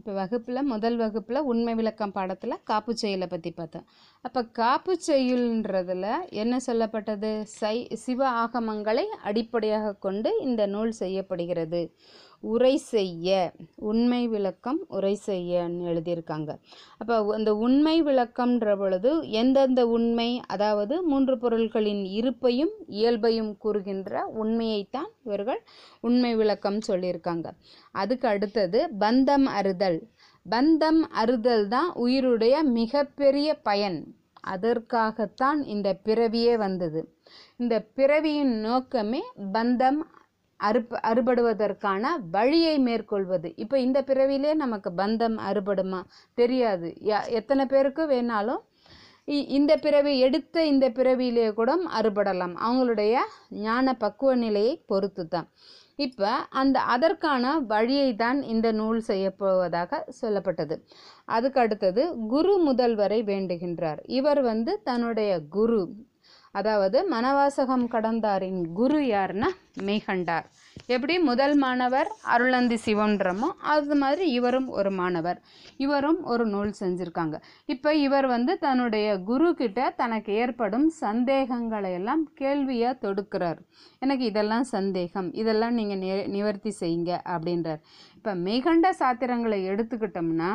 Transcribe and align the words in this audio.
இப்போ 0.00 0.12
வகுப்பில் 0.18 0.68
முதல் 0.72 0.94
வகுப்பில் 0.96 1.46
உண்மை 1.52 1.72
விளக்கம் 1.78 2.12
பாடத்தில் 2.14 2.62
காப்பு 2.70 2.92
செயலை 3.00 3.26
பற்றி 3.26 3.50
பார்த்தோம் 3.50 3.86
அப்போ 4.24 4.40
காப்பு 4.60 4.92
செய்யுள்ன்றதில் 5.08 6.06
என்ன 6.42 6.54
சொல்லப்பட்டது? 6.66 7.30
சை 7.58 7.76
சிவ 8.04 8.20
ஆகமங்களை 8.44 9.04
அடிப்படையாக 9.30 9.94
கொண்டு 10.06 10.30
இந்த 10.46 10.62
நூல் 10.74 10.92
செய்யப்படுகிறது. 11.02 11.82
உரை 12.42 12.76
செய்ய 12.76 13.52
உண்மை 13.74 14.28
விளக்கம் 14.28 14.78
உரை 14.88 15.18
செய்யன்னு 15.26 15.82
எழுதியிருக்காங்க. 15.90 16.50
அப்போ 16.98 17.34
அந்த 17.34 17.54
உண்மை 17.56 18.02
விளக்கம்ன்ற 18.02 18.76
பொழுது 18.78 19.30
எந்தெந்த 19.30 19.86
உண்மை 19.86 20.40
அதாவது 20.46 21.02
மூன்று 21.02 21.38
பொருள்களின் 21.38 22.02
இருப்பையும் 22.18 22.72
இயல்பையும் 22.86 23.56
கூறுகின்ற 23.56 24.32
உண்மையைத்தான் 24.44 25.10
இவர்கள் 25.24 25.60
உண்மை 26.00 26.36
விளக்கம் 26.36 26.78
சொல்லியிருக்காங்க. 26.88 27.46
அதுக்கு 27.92 28.28
அடுத்தது 28.28 28.90
பந்தம் 28.98 29.46
அறுதல். 29.58 30.00
பந்தம் 30.50 31.00
அறுதல் 31.10 31.68
தான் 31.68 31.90
உயிருடைய 31.94 32.62
மிகப்பெரிய 32.62 33.54
பயன். 33.54 34.00
அதற்காகத்தான் 34.40 35.62
இந்த 35.64 35.88
பிறவியே 36.04 36.56
வந்தது. 36.56 37.00
இந்த 37.56 37.84
பிறவியின் 37.94 38.54
நோக்கமே 38.60 39.22
பந்தம் 39.52 40.00
அறுப்பு 40.62 40.94
அறுபடுவதற்கான 41.02 42.06
வழியை 42.30 42.78
மேற்கொள்வது. 42.78 43.52
இப்போ 43.56 43.78
இந்த 43.78 44.02
பிறவிலே 44.02 44.54
நமக்கு 44.54 44.90
பந்தம் 44.90 45.38
அறுபடுமா? 45.50 46.02
தெரியாது. 46.34 46.94
யா- 47.04 47.28
எத்தனை 47.28 47.66
பேருக்கு 47.66 48.06
வேணாலும் 48.06 48.58
இ- 49.26 49.48
இந்த 49.48 49.76
பிறவி 49.76 50.18
எடுத்த 50.18 50.66
இந்த 50.66 50.90
பிறவியிலே 50.90 51.52
கூட 51.52 51.76
அறுபடலாம். 52.00 52.56
அவங்களுடைய 52.66 53.16
ஞான 53.50 53.94
பக்குவ 53.94 54.34
நிலையை 54.34 54.82
பொறுத்து 54.86 55.28
தான் 55.28 55.48
இப்போ 55.96 56.30
அந்த 56.30 56.80
அதற்கான 56.80 57.58
வழியை 57.58 58.14
தான் 58.14 58.42
இந்த 58.42 58.72
நூல் 58.72 59.02
செய்யப்போவதாக 59.06 60.02
சொல்லப்பட்டது. 60.22 60.82
அதுக்கு 61.24 61.60
அடுத்தது 61.60 62.16
குரு 62.28 62.72
முதல்வரை 62.72 63.22
வேண்டுகின்றார். 63.22 63.98
இவர் 64.06 64.40
வந்து 64.42 64.80
தன்னுடைய 64.84 65.40
குரு. 65.50 65.92
அதாவது 66.54 66.98
மனவாசகம் 67.10 67.84
கடந்தாரின் 67.92 68.60
குரு 68.78 69.00
யாருன்னா 69.00 69.48
மெய்கண்டார் 69.88 70.46
எப்படி? 70.86 71.14
முதல் 71.28 71.54
மாணவர் 71.56 72.08
அருளந்தி 72.34 72.76
சிவன்றமோ 72.86 73.48
அது 73.72 73.94
மாதிரி 73.94 74.24
இவரும் 74.38 74.68
ஒரு 74.78 74.90
மாணவர். 74.90 75.38
இவரும் 75.76 76.18
ஒரு 76.32 76.44
நூல் 76.46 76.72
செஞ்சுருக்காங்க. 76.80 77.36
இப்போ 77.66 77.90
இவர் 78.06 78.26
வந்து 78.26 78.58
தன்னுடைய 78.58 79.06
குரு 79.30 79.48
கிட்ட 79.54 79.90
தனக்கு 79.90 80.32
ஏற்படும் 80.42 80.88
சந்தேகங்களை 81.04 81.92
எல்லாம் 81.92 82.24
கேள்வியாக 82.34 83.00
தொடுக்கிறார். 83.04 83.60
எனக்கு 83.98 84.24
இதெல்லாம் 84.24 84.66
சந்தேகம். 84.76 85.30
இதெல்லாம் 85.42 85.74
நீங்கள் 85.74 86.00
நி 86.04 86.10
நிவர்த்தி 86.36 86.72
செய்யுங்க 86.80 87.12
அப்படின்றார். 87.34 87.80
இப்போ 88.16 88.34
மெய்கண்ட 88.46 88.88
சாத்திரங்களை 89.02 89.60
எடுத்துக்கிட்டோம்னா 89.70 90.50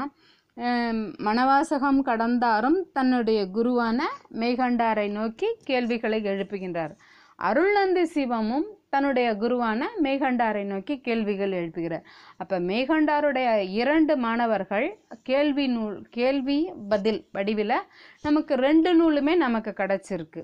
மணவாசகம் 1.27 1.99
கடந்தாரும் 2.09 2.77
தன்னுடைய 2.97 3.39
குருவான 3.55 3.99
மேகண்டாரை 4.41 5.07
நோக்கி 5.17 5.47
கேள்விகளை 5.69 6.19
எழுப்புகின்றார். 6.31 6.93
அருள்நந்தி 7.39 8.03
சிவமும் 8.13 8.67
தன்னுடைய 8.93 9.29
குருவான 9.41 9.87
மேகண்டாரை 10.03 10.61
நோக்கி 10.65 10.95
கேள்விகள் 11.07 11.55
எழுப்புகிறார். 11.59 12.05
அப்போ 12.41 12.59
மேகண்டாருடைய 12.69 13.47
இரண்டு 13.81 14.13
மாணவர்கள் 14.17 14.87
கேள்வி 15.29 15.65
நூல் 15.67 15.97
கேள்வி 16.17 16.59
பதில் 16.89 17.19
வடிவில் 17.31 17.77
நமக்கு 18.21 18.55
ரெண்டு 18.67 18.93
நூலுமே 18.99 19.35
நமக்கு 19.45 19.73
கிடச்சிருக்கு. 19.81 20.43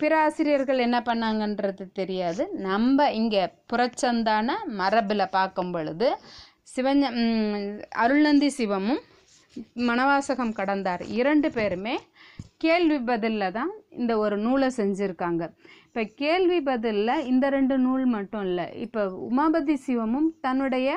பிற 0.00 0.12
ஆசிரியர்கள் 0.26 0.84
என்ன 0.86 0.98
பண்ணாங்கன்றது 1.10 1.84
தெரியாது. 2.00 2.42
நம்ம 2.68 3.10
இங்கே 3.20 3.44
புறச்சந்தான 3.72 4.50
மரபில் 4.80 5.32
பார்க்கும் 5.38 5.72
பொழுது 5.76 6.08
சிவஞ 6.74 7.08
அருள்நந்தி 8.02 8.50
சிவமும் 8.58 9.02
மணவாசகம் 9.88 10.56
கடந்தார். 10.60 11.02
இரண்டு 11.20 11.48
பேருமே 11.56 11.94
கேள்வி 12.64 12.98
பதிலில் 13.10 13.54
தான் 13.58 13.72
இந்த 14.00 14.12
ஒரு 14.24 14.36
நூலை 14.46 14.68
செஞ்சுருக்காங்க. 14.80 15.42
இப்போ 15.86 16.02
கேள்வி 16.20 16.58
பதிலில் 16.68 17.24
இந்த 17.30 17.46
ரெண்டு 17.56 17.76
நூல் 17.86 18.04
மட்டும் 18.16 18.44
இல்லை 18.48 18.66
இப்போ 18.84 19.02
உமாபதி 19.28 19.74
சிவமும் 19.86 20.28
தன்னுடைய 20.46 20.90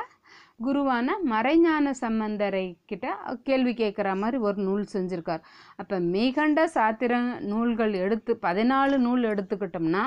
குருவான 0.66 1.16
மறைஞான 1.32 1.92
சம்பந்தரை 2.02 2.66
கிட்ட 2.90 3.16
கேள்வி 3.48 3.74
கேட்குற 3.82 4.10
மாதிரி 4.22 4.38
ஒரு 4.48 4.60
நூல் 4.68 4.86
செஞ்சுருக்கார். 4.94 5.42
அப்போ 5.82 5.96
மிகண்ட 6.14 6.60
சாத்திர 6.76 7.20
நூல்கள் 7.52 7.94
எடுத்து 8.04 8.34
பதினாலு 8.46 8.98
நூல் 9.08 9.24
எடுத்துக்கிட்டோம்னா 9.32 10.04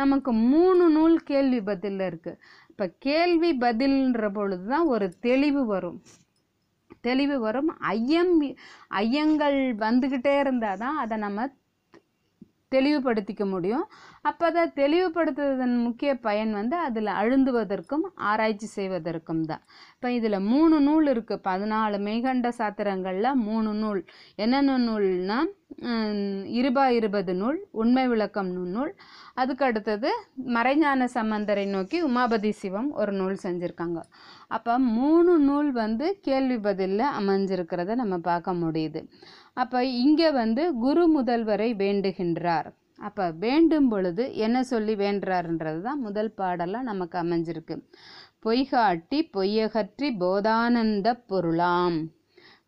நமக்கு 0.00 0.32
மூணு 0.52 0.84
நூல் 0.96 1.16
கேள்வி 1.30 1.60
பதிலில் 1.70 2.06
இருக்குது 2.10 2.38
இப்போ 2.70 2.86
கேள்வி 3.06 3.50
பதில்ன்ற 3.64 4.28
பொழுது 4.38 4.64
தான் 4.74 4.88
ஒரு 4.94 5.08
தெளிவு 5.26 5.64
வரும். 5.72 5.98
தெளிவு 7.08 7.36
வரும். 7.46 7.70
ஐயம் 7.94 8.34
ஐயங்கள் 9.02 9.60
வந்துக்கிட்டே 9.86 10.34
இருந்தால் 10.44 10.82
தான் 10.84 10.98
அதை 11.04 11.18
நம்ம 11.26 11.48
தெளிவுபடுத்திக்க 12.74 13.44
முடியும். 13.52 13.84
அப்போ 14.28 14.44
அதை 14.50 14.62
தெளிவுபடுத்துவதன் 14.78 15.74
முக்கிய 15.84 16.10
பயன் 16.24 16.52
வந்து 16.58 16.76
அதில் 16.86 17.10
அழுந்துவதற்கும் 17.20 18.04
ஆராய்ச்சி 18.30 18.68
செய்வதற்கும் 18.76 19.44
தான். 19.50 19.62
இப்போ 19.94 20.08
இதில் 20.16 20.46
மூணு 20.52 20.76
நூல் 20.86 21.06
இருக்குது 21.12 21.44
பதினாலு 21.48 21.98
மெய்கண்ட 22.08 22.50
சாத்திரங்களில் 22.58 23.30
மூணு 23.48 23.72
நூல். 23.82 24.00
என்னென்ன 24.44 24.78
நூல்னால் 24.88 25.52
இருபா 26.60 26.86
இருபது 26.98 27.34
நூல் 27.42 27.60
உண்மை 27.82 28.04
விளக்கம் 28.14 28.50
நூல் 28.74 28.92
அதுக்கு 29.40 29.64
அடுத்தது 29.68 30.10
மறைஞான 30.56 31.08
சம்பந்தரை 31.14 31.64
நோக்கி 31.74 31.98
உமாபதி 32.08 32.50
சிவம் 32.60 32.90
ஒரு 33.00 33.12
நூல் 33.12 33.36
செஞ்சுருக்காங்க. 33.42 34.00
அப்போ 34.56 34.74
மூணு 34.98 35.32
நூல் 35.48 35.70
வந்து 35.82 36.06
கேள்வி 36.28 36.58
பதிலில் 36.66 37.06
அமைஞ்சிருக்கிறத 37.20 37.94
நம்ம 38.02 38.18
பார்க்க 38.30 38.60
முடியுது. 38.64 39.02
அப்போ 39.62 39.78
இங்கே 40.04 40.30
வந்து 40.40 40.64
குரு 40.84 41.04
முதல்வரை 41.16 41.70
வேண்டுகின்றார். 41.84 42.68
அப்போ 43.08 43.24
வேண்டும் 43.44 43.88
பொழுது 43.88 44.24
என்ன 44.44 44.58
சொல்லி 44.72 44.94
வேண்டுறாருன்றது 45.04 45.80
தான் 45.88 46.00
முதல் 46.00 46.30
பாடலாக 46.40 46.88
நமக்கு 46.90 47.16
அமைஞ்சிருக்கு. 47.24 47.76
பொய்காட்டி 48.44 49.18
பொய்யகற்றி 49.36 50.08
போதானந்த 50.22 51.08
பொருளாம். 51.30 51.98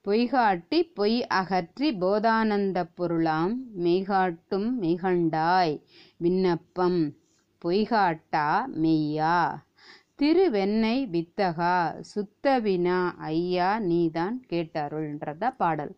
பொய்காட்டி 0.08 0.82
பொய் 0.94 1.26
அகற்றி 1.26 1.94
போதானந்த 1.94 2.84
பொருளாம் 2.94 3.64
மெய்காட்டும் 3.78 4.68
மெய்கண்டாய் 4.80 5.82
விண்ணப்பம் 6.16 7.14
பொய்காட்டா 7.64 8.46
மெய்யா? 8.82 9.62
திருவெண்ணை 10.14 11.08
வித்தகா? 11.12 12.00
சுத்தவினா 12.14 13.10
ஐயா 13.16 13.78
நீதான் 13.78 14.42
கேட்டருள்ன்றத 14.48 15.50
பாடல். 15.56 15.96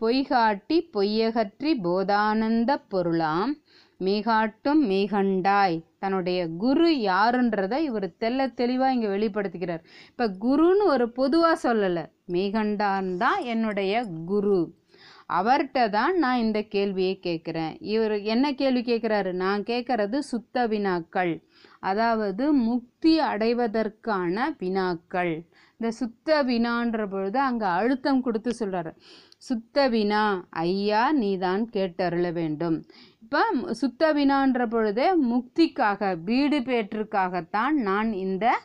பொய்காட்டி 0.00 0.78
பொய்யகற்றி 0.92 1.72
போதானந்த 1.82 2.82
பொருளாம் 2.88 3.56
மெய்காட்டும் 4.00 4.84
மெய்கண்டாய் 4.90 5.84
தன்னுடைய 6.06 6.40
குரு 6.64 6.88
யாருன்றதை 7.10 7.78
இவர் 7.88 8.06
தெல்ல 8.22 8.46
தெளிவாக 8.54 8.94
இங்கே 8.96 9.08
வெளிப்படுத்திக்கிறார். 9.14 9.82
இப்போ 10.10 10.26
குருன்னு 10.44 10.84
ஒரு 10.94 11.06
பொதுவாக 11.20 11.56
சொல்லலை. 11.66 12.04
மெய்கண்டான் 12.32 13.08
தான் 13.16 13.40
என்னுடைய 13.54 14.04
குரு. 14.32 14.58
அவர்கிட்ட 15.38 15.80
தான் 15.90 16.14
நான் 16.18 16.42
இந்த 16.44 16.58
கேள்வியை 16.74 17.14
கேட்குறேன். 17.26 17.72
இவர் 17.94 18.14
என்ன 18.34 18.52
கேள்வி 18.52 18.82
கேட்குறாரு? 18.90 19.30
நான் 19.44 19.62
கேட்குறது 19.62 20.18
சுத்த 20.32 20.66
வினாக்கள். 20.72 21.32
அதாவது 21.90 22.44
முக்தி 22.68 23.14
அடைவதற்கான 23.30 24.46
வினாக்கள். 24.62 25.34
இந்த 25.80 25.88
சுத்த 26.00 26.36
வினான்ற 26.50 27.00
பொழுது 27.14 27.38
அங்கே 27.48 27.66
அழுத்தம் 27.78 28.22
கொடுத்து 28.26 28.52
சொல்கிறாரு 28.60 28.92
சுத்த 29.36 29.88
வினா 29.88 30.44
ஐயா 30.50 31.12
நீதான் 31.12 31.68
கேட்டருள 31.72 32.32
வேண்டும். 32.32 32.84
இப்போ 33.22 33.42
சுத்த 33.72 34.12
வினான்ற 34.14 34.66
பொழுதே 34.66 35.06
முக்திக்காக 35.24 36.22
வீடு 36.22 36.58
பேற்றுக்காகத்தான் 36.58 37.70
நான் 37.70 38.12
இந்த 38.12 38.60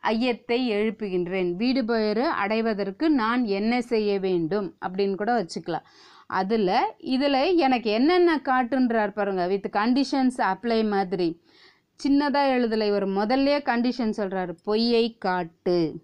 ஐயத்தை 0.00 0.70
எழுப்புகின்றேன். 0.72 1.56
வீடு 1.56 1.84
பெயர் 1.84 2.20
அடைவதற்கு 2.20 3.10
நான் 3.10 3.44
என்ன 3.44 3.82
செய்ய 3.82 4.18
வேண்டும் 4.18 4.74
அப்படின்னு 4.86 5.14
கூட 5.14 5.32
வச்சுக்கலாம். 5.40 5.86
அதில் 6.26 6.70
இதில் 6.98 7.56
எனக்கு 7.56 7.90
என்னென்ன 7.90 8.36
காட்டுன்றார் 8.36 9.12
பாருங்கள் 9.12 9.48
வித் 9.48 9.68
கண்டிஷன்ஸ் 9.72 10.38
அப்ளை 10.52 10.88
மாதிரி. 10.88 11.40
சின்னதாக 12.00 12.52
எழுதலை 12.56 12.86
இவர் 12.86 13.08
முதல்ல 13.08 13.58
கண்டிஷன் 13.70 14.18
சொல்கிறார் 14.18 14.54
பொய்யை 14.64 15.16
காட்டு. 15.18 16.02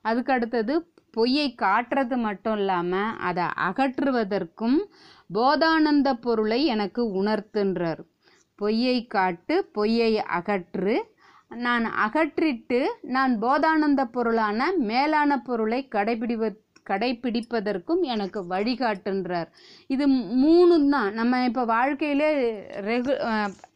அதுக்கு 0.00 0.32
அடுத்தது 0.32 0.74
பொய்யை 1.16 1.48
காட்டுறது 1.62 2.16
மட்டும் 2.26 2.56
இல்லாமல் 2.60 3.16
அதை 3.28 3.46
அகற்றுவதற்கும் 3.68 4.78
போதானந்த 5.36 6.08
பொருளை 6.26 6.60
எனக்கு 6.74 7.02
உணர்த்துன்றார். 7.20 8.02
பொய்யை 8.60 8.98
காட்டு 9.14 9.54
பொய்யை 9.76 10.12
அகற்று. 10.38 10.96
நான் 11.64 11.84
அகற்றிட்டு 12.04 12.78
நான் 13.16 13.34
போதானந்த 13.42 14.02
பொருளான 14.14 14.68
மேலான 14.90 15.40
பொருளை 15.48 15.80
கடைபிடிவ 15.96 16.52
கடைபிடிப்பதற்கும் 16.90 18.02
எனக்கு 18.12 18.40
வழிகாட்டுன்றார். 18.50 19.48
இது 19.94 20.04
மூணு 20.42 20.74
தான். 20.94 21.08
நம்ம 21.18 21.40
இப்போ 21.48 21.62
வாழ்க்கையிலே 21.72 22.28
ரெகு 22.88 23.14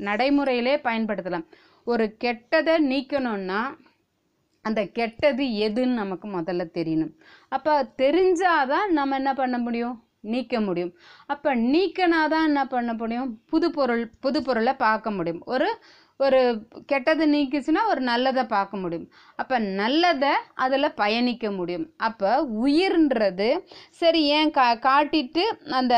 நடைமுறையிலே 0.08 0.74
பயன்படுத்தலாம். 0.88 1.46
ஒரு 1.86 2.04
கெட்டதை 2.24 2.74
நீக்கணும்னா 2.90 3.60
அந்த 4.62 4.86
கெட்டது 4.86 5.44
எதுன்னு 5.44 5.98
நமக்கு 6.02 6.28
முதல்ல 6.28 6.64
தெரியணும். 6.74 7.14
அப்போ 7.48 7.92
தெரிஞ்சாதான் 7.98 8.86
நம்ம 8.88 9.14
என்ன 9.14 9.34
பண்ண 9.34 9.58
முடியும்? 9.58 9.96
நீக்க 10.20 10.60
முடியும். 10.60 10.92
அப்போ 11.26 11.56
நீக்கினாதான் 11.56 12.44
என்ன 12.44 12.66
பண்ண 12.66 12.92
முடியும்? 12.94 13.40
புது 13.46 13.70
பொருள் 13.70 14.10
புது 14.20 14.42
பொருளை 14.42 14.74
பார்க்க 14.74 15.10
முடியும். 15.10 15.42
ஒரு 15.44 15.68
ஒரு 16.16 16.40
கெட்டது 16.86 17.26
நீக்குச்சுன்னா 17.26 17.82
ஒரு 17.88 18.00
நல்லதை 18.00 18.44
பார்க்க 18.44 18.76
முடியும். 18.76 19.06
அப்போ 19.36 19.58
நல்லதை 19.58 20.32
அதில் 20.54 20.94
பயணிக்க 20.94 21.50
முடியும். 21.50 21.86
அப்போ 21.96 22.30
உயிர்ன்றது 22.64 23.48
சரி 23.90 24.22
ஏன் 24.22 24.50
கா 24.50 24.66
காட்டிட்டு 24.74 25.44
அந்த 25.70 25.94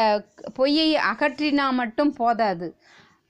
பொய்யை 0.55 0.89
அகற்றினா 1.13 1.67
மட்டும் 1.73 2.13
போதாது. 2.13 2.69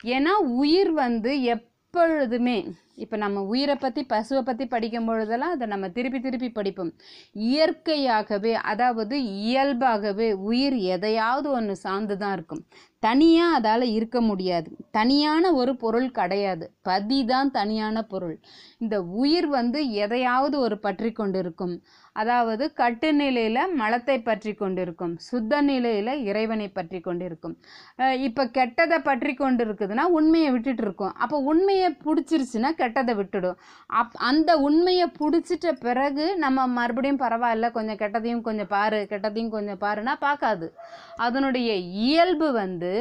ஏன்னா 0.04 0.34
உயிர் 0.54 0.92
வந்து 0.92 1.42
எப்பொழுதுமே 1.42 2.58
இப்போ 2.98 3.16
நம்ம 3.16 3.42
உயிரை 3.42 3.76
பற்றி 3.76 4.02
பசுவை 4.08 4.40
பற்றி 4.40 4.66
படிக்கும் 4.66 5.04
பொழுதெல்லாம் 5.04 5.50
அதை 5.50 5.66
நம்ம 5.66 5.88
திருப்பி 5.88 6.20
திருப்பி 6.20 6.50
படிப்போம். 6.50 6.92
இயற்கையாகவே 7.32 8.54
அதாவது 8.54 9.16
இயல்பாகவே 9.24 10.32
உயிர் 10.32 10.76
எதையாவது 10.94 11.50
ஒன்று 11.50 11.76
சார்ந்து 11.76 12.16
தான் 12.16 12.32
இருக்கும். 12.32 12.62
தனியாக 13.06 13.56
அதால் 13.58 13.86
இருக்க 13.96 14.18
முடியாது. 14.28 14.68
தனியான 14.98 15.52
ஒரு 15.60 15.72
பொருள் 15.82 16.08
கிடையாது. 16.18 16.66
பதி 16.88 17.20
தான் 17.32 17.50
தனியான 17.58 17.96
பொருள். 18.12 18.36
இந்த 18.84 18.96
உயிர் 19.22 19.48
வந்து 19.58 19.80
எதையாவது 20.04 20.56
ஒரு 20.66 20.76
பற்றி 20.86 21.10
கொண்டிருக்கும். 21.18 21.74
அதாவது 22.20 22.64
கட்டு 22.80 23.10
நிலையில் 23.20 23.60
மலத்தை 23.80 24.16
பற்றி 24.26 24.52
கொண்டிருக்கும். 24.54 25.12
சுத்த 25.28 25.60
நிலையில் 25.68 26.12
இறைவனை 26.30 26.66
பற்றி 26.78 26.98
கொண்டிருக்கும். 27.06 27.54
இப்போ 28.26 28.42
கெட்டதை 28.58 28.98
பற்றி 29.08 29.32
கொண்டு 29.34 29.62
இருக்குதுன்னா 29.66 30.04
உண்மையை 30.18 30.50
விட்டுட்டு 30.54 30.84
இருக்கும். 30.86 31.14
அப்போ 31.24 31.38
உண்மையை 31.52 31.88
பிடிச்சிருச்சுன்னா 32.06 32.72
கெட்டதை 32.82 33.14
விட்டுடும். 33.20 33.58
அப் 34.00 34.18
அந்த 34.30 34.50
உண்மையை 34.68 35.06
பிடிச்சிட்ட 35.20 35.72
பிறகு 35.86 36.26
நம்ம 36.44 36.66
மறுபடியும் 36.78 37.22
பரவாயில்ல 37.24 37.70
கொஞ்சம் 37.78 38.00
கெட்டதையும் 38.02 38.44
கொஞ்சம் 38.48 38.70
பாரு 38.76 39.00
கெட்டதையும் 39.12 39.54
கொஞ்சம் 39.56 39.82
பாருன்னா 39.86 40.16
பார்க்காது. 40.26 40.68
அதனுடைய 41.26 41.70
இயல்பு 42.06 42.50
வந்து 42.62 42.91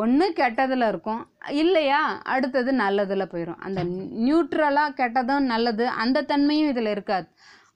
ஒன்று 0.00 0.26
கெட்டதில் 0.38 0.86
இருக்கும். 0.88 1.20
இல்லையா? 1.62 2.00
அடுத்தது 2.34 2.70
நல்லதில் 2.84 3.30
போயிடும் 3.32 3.60
அந்த 3.66 3.80
நியூட்ரலாக 4.26 4.96
கெட்டதும் 5.00 5.50
நல்லது. 5.52 5.84
அந்த 6.02 6.24
தன்மையும் 6.32 6.70
இதில் 6.72 6.90
இருக்காது. 6.96 7.28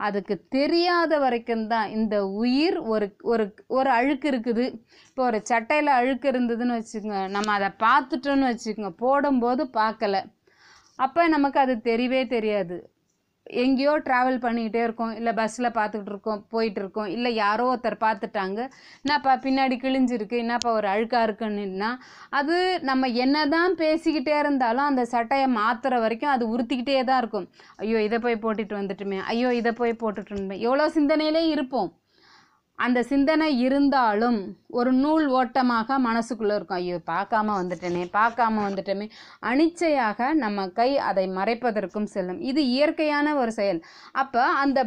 அதுக்கு 0.06 0.34
தெரியாத 0.48 1.12
வரைக்கும் 1.19 1.64
தான் 1.66 1.88
இந்த 1.96 2.16
உயிர் 2.42 2.78
ஒரு 2.92 3.06
ஒரு 3.32 3.44
ஒரு 3.78 3.90
அழுக்கு 3.90 4.26
இருக்குது. 4.31 4.64
இப்போ 5.08 5.22
ஒரு 5.25 5.38
சட்டையில் 5.50 5.90
அழுக்கு 5.98 6.26
இருந்ததுன்னு 6.31 6.78
வச்சுக்கோங்க. 6.78 7.20
நம்ம 7.37 7.52
அதை 7.58 7.69
பார்த்துட்டோன்னு 7.87 8.50
வச்சுக்கோங்க. 8.52 8.92
போடும்போது 9.04 9.64
பார்க்கல. 9.81 10.19
அப்போ 10.98 11.22
நமக்கு 11.28 11.58
அது 11.64 11.75
தெரியவே 11.90 12.22
தெரியாது. 12.37 12.78
எங்கேயோ 13.62 13.93
ட்ராவல் 14.06 14.38
பண்ணிக்கிட்டே 14.44 14.82
இருக்கோம். 14.87 15.12
இல்லை 15.19 15.32
பஸ்ஸில் 15.32 15.69
பார்த்துக்கிட்டு 15.79 16.12
இருக்கோம். 16.14 16.41
போயிட்டு 16.49 16.81
இருக்கோம். 16.82 17.06
இல்லை 17.06 17.35
யாரோ 17.35 17.64
ஒருத்தர் 17.73 17.97
பார்த்துட்டாங்க. 18.06 18.58
என்னப்பா 19.05 19.35
பின்னாடி 19.47 19.76
கிழிஞ்சிருக்கு? 19.85 20.37
என்னப்பா 20.44 20.73
ஒரு 20.73 20.88
அழுக்காக 20.94 21.26
இருக்குன்னா 21.29 21.91
அது 22.41 22.56
நம்ம 22.91 23.08
என்ன 23.25 23.47
தான் 23.56 23.79
பேசிக்கிட்டே 23.85 24.37
இருந்தாலும் 24.38 24.88
அந்த 24.91 25.05
சட்டையை 25.05 25.49
மாற்றுற 25.61 26.00
வரைக்கும் 26.06 26.35
அது 26.35 26.47
உறுத்திக்கிட்டே 26.56 27.05
தான் 27.05 27.19
இருக்கும். 27.19 27.49
ஐயோ 27.76 28.00
இதை 28.08 28.19
போய் 28.26 28.43
போட்டுட்டு 28.44 28.76
வந்துட்டுமே. 28.81 29.20
ஐயோ 29.35 29.50
இதை 29.61 29.73
போய் 29.73 30.00
போட்டுட்டு 30.05 30.37
வந்துமே 30.37 30.58
எவ்வளோ 30.69 30.88
சிந்தனையிலே 30.99 31.44
இருப்போம். 31.56 31.91
அந்த 32.84 32.98
சிந்தனை 33.10 33.48
இருந்தாலும் 33.66 34.38
ஒரு 34.78 34.90
நூல் 35.02 35.26
ஓட்டமாக 35.38 35.98
மனசுக்குள்ளே 36.08 36.54
இருக்கும். 36.56 36.80
ஐயோ 36.82 36.98
பார்க்காம 37.12 37.54
வந்துட்டேனே 37.60 38.04
பார்க்காம 38.18 38.62
வந்துட்டோமே 38.66 39.06
அனிச்சையாக 39.50 40.28
நம்ம 40.44 40.68
கை 40.78 40.90
அதை 41.10 41.24
மறைப்பதற்கும் 41.38 42.10
செல்லும். 42.14 42.40
இது 42.50 42.62
இயற்கையான 42.76 43.34
ஒரு 43.42 43.54
செயல். 43.60 43.82
அப்போ 44.22 44.44
அந்த 44.62 44.78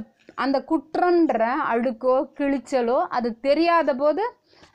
அந்த 0.43 0.57
குற்றன்ற 0.69 1.41
அழுக்கோ 1.71 2.15
கிழிச்சலோ 2.37 2.99
அது 3.17 3.29
தெரியாத 3.47 3.89
போது 4.01 4.23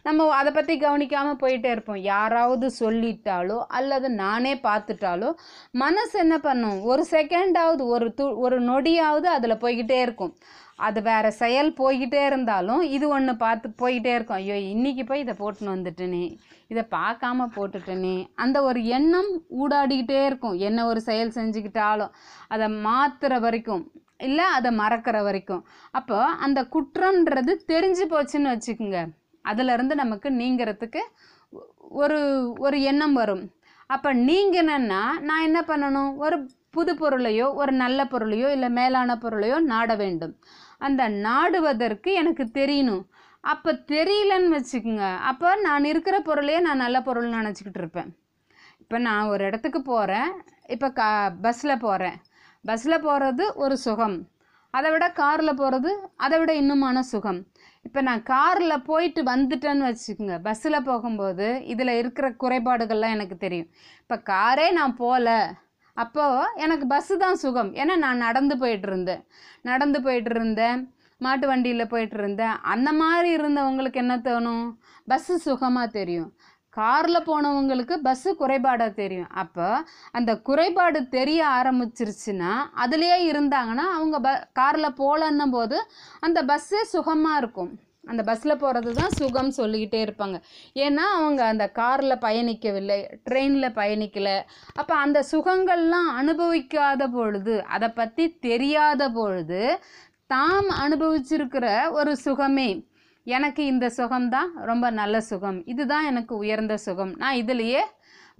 நம்ம 0.06 0.26
அதை 0.38 0.50
பற்றி 0.52 0.74
கவனிக்காமல் 0.82 1.40
போயிட்டே 1.40 1.70
இருப்போம். 1.72 2.00
யாராவது 2.12 2.66
சொல்லிட்டாலோ 2.80 3.58
அல்லது 3.78 4.08
நானே 4.22 4.52
பார்த்துட்டாலோ 4.66 5.30
மனசு 5.82 6.14
என்ன 6.24 6.36
பண்ணும்? 6.46 6.78
ஒரு 6.90 7.02
செகண்டாவது 7.14 7.82
ஒரு 7.94 8.08
து 8.18 8.26
ஒரு 8.44 8.58
நொடியாவது 8.68 9.28
அதில் 9.36 9.60
போய்கிட்டே 9.64 9.98
இருக்கும். 10.06 10.32
அது 10.86 10.98
வேற 11.02 11.26
செயல் 11.42 11.70
போய்கிட்டே 11.78 12.20
இருந்தாலும் 12.26 12.82
இது 12.96 13.06
ஒன்று 13.16 13.32
பார்த்து 13.36 13.68
போய்கிட்டே 13.82 14.12
இருக்கும். 14.16 14.38
ஐயோ 14.40 14.56
இன்றைக்கி 14.74 15.04
போய் 15.06 15.22
இதை 15.24 15.34
போட்டுன்னு 15.40 15.74
வந்துட்டேனே 15.76 16.24
இதை 16.72 16.82
பார்க்காம 16.96 17.46
போட்டுட்டேனே 17.56 18.16
அந்த 18.42 18.58
ஒரு 18.68 18.80
எண்ணம் 18.96 19.30
ஊடாடிக்கிட்டே 19.62 20.20
இருக்கும். 20.30 20.56
என்ன 20.68 20.86
ஒரு 20.90 21.00
செயல் 21.08 21.36
செஞ்சுக்கிட்டாலும் 21.38 22.12
அதை 22.54 22.68
மாற்றுற 22.86 23.34
வரைக்கும். 23.46 23.82
இல்லை 24.26 24.46
அதை 24.58 24.70
மறக்கிற 24.78 25.16
வரைக்கும். 25.28 25.64
அப்போ 25.98 26.18
அந்த 26.46 26.60
குற்றம்ன்றது 26.74 27.52
தெரிஞ்சு 27.72 28.06
போச்சுன்னு 28.12 28.52
வச்சுக்கோங்க. 28.54 29.00
அதிலிருந்து 29.44 29.94
நமக்கு 30.02 30.30
நீங்கிறதுக்கு 30.40 31.02
ஒரு 32.02 32.18
ஒரு 32.66 32.78
எண்ணம் 32.90 33.16
வரும். 33.20 33.44
அப்போ 33.90 34.10
நீங்கினன்னா 34.28 35.02
நான் 35.28 35.44
என்ன 35.48 35.60
பண்ணணும்? 35.68 36.10
ஒரு 36.24 36.36
புது 36.76 36.92
பொருளையோ 36.94 37.46
ஒரு 37.60 37.72
நல்ல 37.82 38.00
பொருளையோ 38.04 38.48
இல்லை 38.56 38.68
மேலான 38.78 39.14
பொருளையோ 39.22 39.58
நாட 39.72 39.94
வேண்டும். 40.02 40.34
அந்த 40.86 41.02
நாடுவதற்கு 41.26 42.10
எனக்கு 42.22 42.44
தெரியணும். 42.60 43.04
அப்போ 43.52 43.70
தெரியலன்னு 43.94 44.56
வச்சுக்கோங்க. 44.58 45.06
அப்போ 45.30 45.48
நான் 45.66 45.84
இருக்கிற 45.92 46.16
பொருளையே 46.28 46.60
நான் 46.66 46.82
நல்ல 46.84 46.98
பொருள் 47.08 47.36
நினச்சிக்கிட்டு 47.38 47.80
இருப்பேன். 47.82 48.10
இப்போ 48.82 48.98
நான் 49.06 49.30
ஒரு 49.32 49.42
இடத்துக்கு 49.48 49.80
போகிறேன் 49.82 50.30
இப்போ 50.74 50.88
கா 50.98 51.08
பஸ்ஸில் 51.44 51.82
போகிறேன் 51.86 52.16
பஸ்ஸில் 52.64 53.04
போகிறது 53.06 53.44
ஒரு 53.64 53.76
சுகம். 53.86 54.16
அதை 54.74 54.88
விட 54.92 55.06
காரில் 55.20 55.58
போகிறது 55.60 55.90
அதை 56.24 56.36
விட 56.40 56.52
இன்னுமான 56.62 56.98
சுகம். 57.12 57.38
இப்போ 57.86 58.00
நான் 58.08 58.22
காரில் 58.32 58.84
போயிட்டு 58.88 59.20
வந்துட்டேன்னு 59.30 59.86
வச்சுக்கோங்க. 59.88 60.36
பஸ்ஸில் 60.46 60.86
போகும்போது 60.88 61.46
இதில் 61.72 61.92
இருக்கிற 62.00 62.28
குறைபாடுகள்லாம் 62.42 63.14
எனக்கு 63.16 63.36
தெரியும். 63.44 63.70
இப்போ 64.02 64.16
காரே 64.32 64.66
நான் 64.78 64.98
போகல 65.02 65.28
அப்போது 66.02 66.50
எனக்கு 66.64 66.86
பஸ்ஸு 66.92 67.16
தான் 67.24 67.40
சுகம். 67.42 67.70
ஏன்னா 67.80 67.94
நான் 68.04 68.24
நடந்து 68.26 68.54
போயிட்டு 68.62 68.88
இருந்தேன் 68.90 69.22
நடந்து 69.70 70.00
போயிட்டு 70.06 70.32
இருந்தேன் 70.36 70.80
மாட்டு 71.20 71.46
வண்டியில் 71.50 71.90
போயிட்டு 71.92 72.16
இருந்தேன் 72.20 72.56
அந்த 72.72 72.88
மாதிரி 73.00 73.30
இருந்தவங்களுக்கு 73.38 74.00
என்ன 74.02 74.16
தோணும்? 74.28 74.66
பஸ்ஸு 75.10 75.36
சுகமாக 75.46 75.94
தெரியும். 75.98 76.28
காரில் 76.76 77.26
போனவங்களுக்கு 77.28 77.94
பஸ்ஸு 78.06 78.30
குறைபாடாக 78.40 78.92
தெரியும். 79.00 79.30
அப்போ 79.42 79.66
அந்த 80.18 80.30
குறைபாடு 80.48 81.00
தெரிய 81.16 81.40
ஆரம்பிச்சிருச்சுன்னா 81.58 82.52
அதுலேயே 82.82 83.18
இருந்தாங்கன்னா 83.30 83.86
அவங்க 83.96 84.16
ப 84.26 84.32
காரில் 84.60 84.96
போகலன்னும் 85.00 85.54
போது 85.56 85.78
அந்த 86.26 86.38
பஸ்ஸே 86.50 86.82
சுகமாக 86.94 87.40
இருக்கும். 87.42 87.72
அந்த 88.04 88.22
பஸ்ஸில் 88.22 88.60
போகிறது 88.62 88.90
தான் 88.92 89.14
சுகம் 89.18 89.50
சொல்லிக்கிட்டே 89.56 90.00
இருப்பாங்க. 90.04 90.36
ஏன்னா 90.84 91.04
அவங்க 91.16 91.40
அந்த 91.44 91.64
காரில் 91.70 92.22
பயணிக்கவில்லை 92.26 92.98
ட்ரெயினில் 93.28 93.76
பயணிக்கலை. 93.80 94.36
அப்போ 94.80 94.94
அந்த 95.04 95.18
சுகங்கள்லாம் 95.32 96.10
அனுபவிக்காத 96.20 97.08
பொழுது 97.16 97.56
அதை 97.76 97.88
பற்றி 98.00 98.26
தெரியாத 98.48 99.10
பொழுது 99.18 99.62
தாம் 100.34 100.70
அனுபவிச்சிருக்கிற 100.84 101.66
ஒரு 101.90 102.14
சுகமே 102.16 102.70
எனக்கு 103.26 103.62
இந்த 103.66 103.86
சுகம்தான் 103.96 104.50
ரொம்ப 104.70 104.86
நல்ல 104.90 105.16
சுகம். 105.20 105.58
இதுதான் 105.72 106.04
எனக்கு 106.10 106.34
உயர்ந்த 106.36 106.74
சுகம். 106.86 107.12
நான் 107.22 107.38
இதுலேயே 107.42 107.82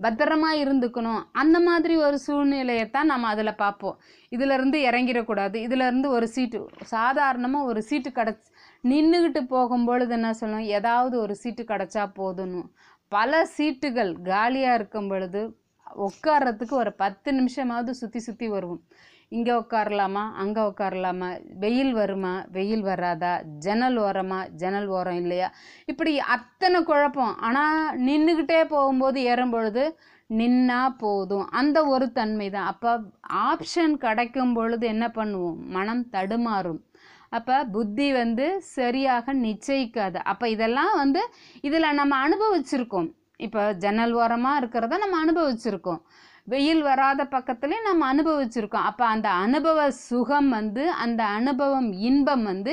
பத்திரமா 0.04 0.50
இருந்துக்கணும். 0.62 1.22
அந்த 1.32 1.56
மாதிரி 1.60 1.94
ஒரு 2.06 2.18
சூழ்நிலையை 2.18 2.84
தான் 2.90 3.10
நம்ம 3.12 3.28
அதில் 3.28 3.60
பார்ப்போம். 3.62 3.96
இதிலேருந்து 4.32 4.78
இறங்கிடக்கூடாது. 4.88 5.56
இதிலேருந்து 5.66 6.08
ஒரு 6.16 6.26
சீட்டு 6.34 6.58
சாதாரணமாக 6.94 7.68
ஒரு 7.70 7.82
சீட்டு 7.88 8.12
கிடச்சி 8.18 8.50
நின்றுக்கிட்டு 8.84 9.40
போகும்பொழுது 9.50 10.08
என்ன 10.08 10.34
சொல்லணும் 10.40 10.70
ஏதாவது 10.78 11.20
ஒரு 11.20 11.34
சீட்டு 11.34 11.62
கிடச்சா 11.62 12.04
போதும்னு. 12.18 12.62
பல 13.08 13.48
சீட்டுகள் 13.56 14.12
காலியாக 14.22 14.74
இருக்கும் 14.74 15.08
பொழுது 15.08 15.42
உட்கார்றதுக்கு 16.08 16.74
ஒரு 16.74 16.92
பத்து 16.92 17.32
நிமிஷமாவது 17.32 17.90
சுற்றி 17.90 18.18
சுற்றி 18.18 18.48
வருவோம். 18.48 18.82
இங்கே 19.28 19.52
உட்காரலாமா? 19.52 20.22
அங்கே 20.32 20.60
உட்காரலாமா? 20.60 21.28
வெயில் 21.58 21.92
வருமா? 21.92 22.44
வெயில் 22.52 22.82
வராதா? 22.82 23.32
ஜன்னல் 23.58 23.98
ஓரமா? 23.98 24.38
ஜன்னல் 24.50 24.86
ஓரம் 24.86 25.14
இல்லையா? 25.14 25.52
இப்படி 25.86 26.18
அத்தனை 26.18 26.82
குழப்பம். 26.82 27.34
ஆனால் 27.38 27.98
நின்றுக்கிட்டே 28.00 28.64
போகும்போது 28.64 29.20
ஏறும் 29.22 29.50
பொழுது 29.50 29.98
நின்னா 30.30 30.80
போதும். 30.98 31.46
அந்த 31.50 31.86
ஒரு 31.86 32.12
தன்மை 32.12 32.50
தான் 32.50 32.66
அப்போ 32.66 33.00
ஆப்ஷன் 33.50 33.94
கிடைக்கும் 33.96 34.52
பொழுது 34.52 34.86
என்ன 34.86 35.06
பண்ணுவோம்? 35.08 35.58
மனம் 35.68 36.08
தடுமாறும். 36.08 36.80
அப்போ 37.32 37.56
புத்தி 37.74 38.06
வந்து 38.20 38.46
சரியாக 38.76 39.34
நிச்சயிக்காது. 39.46 40.18
அப்போ 40.32 40.44
இதெல்லாம் 40.54 40.94
வந்து 41.02 41.22
இதில் 41.68 41.96
நம்ம 42.00 42.16
அனுபவிச்சிருக்கோம். 42.26 43.08
இப்போ 43.46 43.62
ஜன்னல் 43.82 44.14
ஓரமாக 44.22 44.60
இருக்கிறத 44.60 44.98
நம்ம 45.04 45.18
அனுபவிச்சிருக்கோம். 45.24 46.00
வெயில் 46.52 46.82
வராத 46.88 47.22
பக்கத்துலேயும் 47.34 47.88
நம்ம 47.88 48.02
அனுபவிச்சிருக்கோம். 48.12 48.86
அப்போ 48.90 49.04
அந்த 49.14 49.28
அனுபவ 49.46 49.80
சுகம் 50.06 50.48
வந்து 50.58 50.84
அந்த 51.04 51.22
அனுபவம் 51.38 51.90
இன்பம் 52.08 52.44
வந்து 52.50 52.72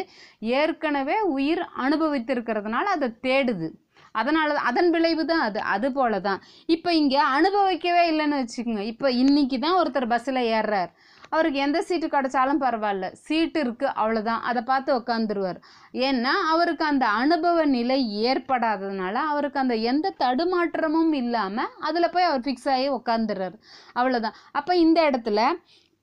ஏற்கனவே 0.59 1.17
உயிர் 1.37 1.63
அனுபவித்திருக்கிறதுனால 1.85 2.85
அதை 2.97 3.09
தேடுது. 3.27 3.69
அதனால 4.15 4.53
அதன் 4.69 4.89
விளைவு 4.95 5.23
தான் 5.31 5.45
அது. 5.47 5.59
அது 5.73 5.87
போல 5.97 6.19
தான் 6.27 6.41
இப்போ 6.75 6.89
இங்கே 7.01 7.21
அனுபவிக்கவே 7.37 8.03
இல்லைன்னு 8.11 8.39
வச்சுக்கோங்க. 8.41 8.83
இப்போ 8.91 9.07
இன்னைக்கு 9.23 9.57
தான் 9.65 9.77
ஒருத்தர் 9.81 10.11
பஸ்ஸில் 10.13 10.41
ஏறுறார். 10.57 10.91
அவருக்கு 11.33 11.59
எந்த 11.59 11.79
சீட்டு 11.81 12.07
கிடைச்சாலும் 12.07 12.61
பரவாயில்ல. 12.63 13.07
சீட்டு 13.25 13.59
இருக்குது 13.63 13.93
அவ்வளோதான் 14.01 14.41
அதை 14.49 14.61
பார்த்து 14.61 14.91
உக்காந்துருவார். 14.99 15.59
ஏன்னா 16.07 16.33
அவருக்கு 16.53 16.85
அந்த 16.85 17.05
அனுபவ 17.21 17.65
நிலை 17.75 17.99
ஏற்படாததுனால 18.25 19.15
அவருக்கு 19.31 19.59
அந்த 19.59 19.75
எந்த 19.91 20.13
தடுமாற்றமும் 20.23 21.13
இல்லாமல் 21.21 21.73
அதில் 21.79 22.13
போய் 22.15 22.29
அவர் 22.29 22.45
ஃபிக்ஸ் 22.47 22.69
ஆகி 22.75 22.89
உக்காந்துடுறாரு 22.89 23.57
அவ்வளோதான் 23.99 24.37
அப்போ 24.51 24.75
இந்த 24.85 24.99
இடத்துல 25.09 25.41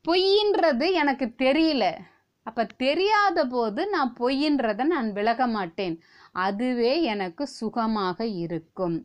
பொய்ன்றது 0.04 0.86
எனக்கு 1.02 1.26
தெரியல. 1.44 1.84
அப்போ 2.46 2.62
தெரியாத 2.76 3.40
போது 3.46 3.82
நான் 3.88 4.10
பொய்ன்றதை 4.20 4.84
நான் 4.84 5.08
விலக 5.12 5.46
மாட்டேன். 5.46 5.94
அதுவே 6.34 6.92
எனக்கு 7.02 7.44
சுகமாக 7.60 8.26
இருக்கும். 8.26 8.96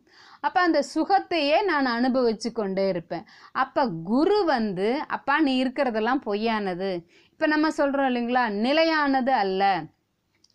அப்போ 0.41 0.59
அந்த 0.61 0.79
சுகத்தையே 0.95 1.57
நான் 1.65 1.87
அனுபவிச்சு 1.97 2.51
கொண்டே 2.51 2.87
இருப்பேன். 2.87 3.25
அப்போ 3.51 3.83
குரு 4.11 4.43
வந்து 4.45 4.89
அப்பா 5.17 5.39
நீ 5.39 5.53
இருக்கிறதெல்லாம் 5.63 6.23
பொய்யானது. 6.29 6.91
இப்போ 7.31 7.47
நம்ம 7.47 7.71
சொல்கிறோம் 7.71 8.09
இல்லைங்களா 8.11 8.43
நிலையானது 8.65 9.33
அல்ல. 9.43 9.63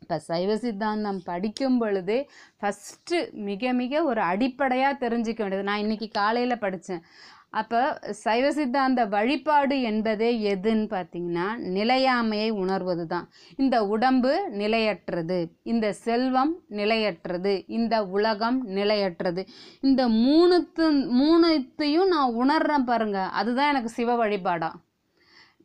இப்போ 0.02 0.16
சைவ 0.18 0.56
சித்தாந்தம் 0.56 1.20
படிக்கும் 1.24 1.78
பொழுதே 1.78 2.16
ஃபஸ்ட்டு 2.60 3.18
மிக 3.48 3.72
மிக 3.72 4.02
ஒரு 4.04 4.20
அடிப்படையாக 4.20 5.00
தெரிஞ்சுக்க 5.04 5.40
வேண்டியது. 5.42 5.68
நான் 5.70 5.78
இன்னைக்கு 5.78 6.08
காலையில் 6.20 6.62
படித்தேன் 6.64 7.04
அப்போ 7.52 7.80
சைவ 8.22 8.44
சித்தாந்த 8.52 9.00
வழிபாடு 9.06 9.76
என்பதே 9.90 10.30
எதுன்னு 10.54 10.86
பார்த்தீங்கன்னா 10.94 11.46
நிலையாமையை 11.78 12.50
உணர்வது 12.62 13.04
தான் 13.06 13.26
இந்த 13.56 13.76
உடம்பு 13.86 14.32
நிலையற்றது 14.52 15.38
இந்த 15.72 15.86
செல்வம் 16.04 16.54
நிலையற்றது 16.80 17.52
இந்த 17.78 17.94
உலகம் 18.16 18.58
நிலையற்றது. 18.78 19.42
இந்த 19.80 20.02
மூணுத்து 20.08 20.86
மூணுத்தையும் 21.20 22.12
நான் 22.14 22.36
உணர்றேன் 22.42 22.88
பாருங்க. 22.92 23.18
அதுதான் 23.40 23.70
எனக்கு 23.72 23.92
சிவ 23.98 24.16
வழிபாடா. 24.22 24.70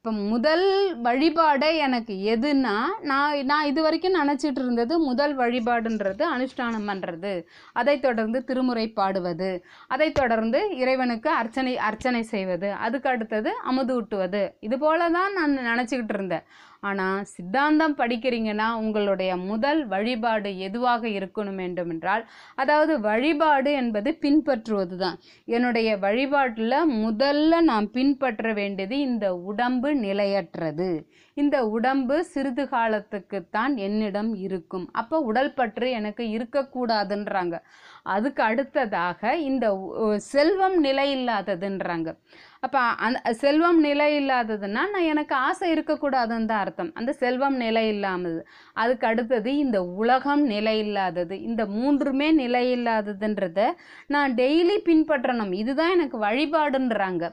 இப்போ 0.08 0.20
முதல் 0.34 0.66
வழிபாடே 1.06 1.70
எனக்கு 1.86 2.14
எதுன்னா 2.34 2.76
நான் 3.10 3.40
நான் 3.50 3.66
இது 3.70 3.80
வரைக்கும் 3.86 4.16
நினச்சிட்டு 4.20 4.62
இருந்தது 4.64 4.94
முதல் 5.08 5.34
வழிபாடுன்றது 5.40 6.24
அனுஷ்டானம் 6.36 6.88
பண்ணுறது 6.90 7.34
அதைத் 7.80 8.06
தொடர்ந்து 8.06 8.40
திருமுறை 8.50 8.86
பாடுவது. 9.00 9.50
அதைத் 9.88 10.18
தொடர்ந்து 10.20 10.62
இறைவனுக்கு 10.82 11.30
அர்ச்சனை 11.42 11.74
அர்ச்சனை 11.90 12.22
செய்வது. 12.34 12.70
அதுக்கு 12.86 13.10
அடுத்தது 13.14 13.52
அமுது 13.72 13.94
ஊட்டுவது 13.98 14.44
இது 14.68 14.78
போல 14.86 15.10
தான் 15.18 15.36
நான் 15.40 15.58
நினச்சிக்கிட்டு 15.72 16.16
இருந்தேன். 16.18 16.46
ஆனால் 16.84 17.25
சித்தாந்தம் 17.34 17.96
படிக்கிறீங்கன்னா 17.98 18.67
உங்களுடைய 18.81 19.31
முதல் 19.46 19.81
வழிபாடு 19.88 20.51
எதுவாக 20.67 21.03
இருக்கணும் 21.17 21.60
வேண்டும் 21.62 21.89
என்றால் 21.89 22.24
அதாவது 22.55 22.93
வழிபாடு 23.01 23.72
என்பது 23.81 24.10
பின்பற்றுவது 24.19 24.98
தான் 24.98 25.17
என்னுடைய 25.48 25.89
வழிபாட்டில் 25.98 26.77
முதல்ல 27.03 27.62
நான் 27.69 27.88
பின்பற்ற 27.91 28.53
வேண்டியது 28.53 28.96
இந்த 29.07 29.25
உடம்பு 29.51 29.89
நிலையற்றது. 30.03 30.89
இந்த 31.38 31.57
உடம்பு 31.69 32.15
சிறிது 32.25 32.63
காலத்துக்குத்தான் 32.72 33.74
என்னிடம் 33.88 34.31
இருக்கும். 34.46 34.86
அப்போ 34.93 35.17
உடல் 35.29 35.53
பற்று 35.53 35.88
எனக்கு 36.00 36.24
இருக்கக்கூடாதுன்றாங்க. 36.36 37.55
அதுக்கு 38.16 38.42
அடுத்ததாக 38.50 39.36
இந்த 39.50 39.66
செல்வம் 40.34 40.78
நிலை 40.88 41.08
இல்லாததுன்றாங்க 41.18 42.10
அப்போ 42.66 42.82
அந்த 43.06 43.32
செல்வம் 43.42 43.80
நிலை 43.86 44.08
இல்லாததுன்னா 44.20 44.84
நான் 44.94 45.10
எனக்கு 45.12 45.34
ஆசை 45.48 45.68
இருக்கக்கூடாதுன்னு 45.74 46.50
தான் 46.52 46.62
அர்த்தம். 46.64 46.90
அந்த 47.00 47.12
செல்வம் 47.22 47.58
நிலை 47.64 47.84
இல்லாமல் 47.94 48.38
அதுக்கு 48.82 49.06
அடுத்தது 49.10 49.52
இந்த 49.64 49.80
உலகம் 50.02 50.44
நிலை 50.54 50.74
இல்லாதது 50.86 51.36
இந்த 51.50 51.64
மூன்றுமே 51.76 52.30
நிலை 52.42 52.64
இல்லாததுன்றத 52.78 53.60
நான் 54.16 54.34
டெய்லி 54.42 54.78
பின்பற்றணும். 54.90 55.54
இதுதான் 55.62 55.94
எனக்கு 55.98 56.20
வழிபாடுன்றாங்க. 56.26 57.24